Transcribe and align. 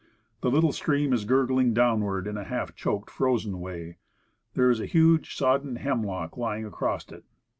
The 0.41 0.49
little 0.49 0.71
stream 0.71 1.13
is 1.13 1.25
gurgling 1.25 1.75
downward 1.75 2.25
in 2.25 2.35
a 2.35 2.43
half 2.43 2.73
choked 2.73 3.11
frozen 3.11 3.59
way. 3.59 3.97
There 4.55 4.71
is 4.71 4.79
a 4.79 4.87
huge 4.87 5.35
soddened 5.35 5.77
hemlock 5.77 6.37
lying 6.37 6.65
across 6.65 7.11
it. 7.11 7.23